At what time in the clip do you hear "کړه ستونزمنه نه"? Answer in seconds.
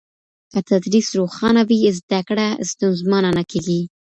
2.29-3.43